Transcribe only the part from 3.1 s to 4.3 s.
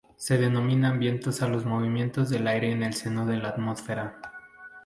de la atmósfera.